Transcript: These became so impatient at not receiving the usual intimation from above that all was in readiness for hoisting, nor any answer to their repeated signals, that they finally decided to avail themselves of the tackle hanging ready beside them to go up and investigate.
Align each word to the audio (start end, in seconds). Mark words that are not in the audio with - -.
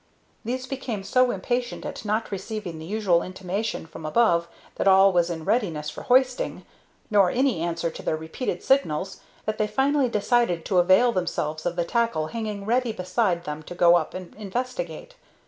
These 0.43 0.65
became 0.65 1.03
so 1.03 1.29
impatient 1.29 1.85
at 1.85 2.03
not 2.03 2.31
receiving 2.31 2.79
the 2.79 2.87
usual 2.87 3.21
intimation 3.21 3.85
from 3.85 4.03
above 4.03 4.47
that 4.77 4.87
all 4.87 5.13
was 5.13 5.29
in 5.29 5.45
readiness 5.45 5.91
for 5.91 6.01
hoisting, 6.01 6.65
nor 7.11 7.29
any 7.29 7.59
answer 7.59 7.91
to 7.91 8.01
their 8.01 8.17
repeated 8.17 8.63
signals, 8.63 9.19
that 9.45 9.59
they 9.59 9.67
finally 9.67 10.09
decided 10.09 10.65
to 10.65 10.79
avail 10.79 11.11
themselves 11.11 11.67
of 11.67 11.75
the 11.75 11.85
tackle 11.85 12.25
hanging 12.29 12.65
ready 12.65 12.91
beside 12.91 13.43
them 13.43 13.61
to 13.61 13.75
go 13.75 13.95
up 13.95 14.15
and 14.15 14.33
investigate. 14.37 15.13